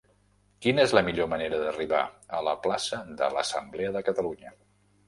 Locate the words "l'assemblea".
3.39-3.97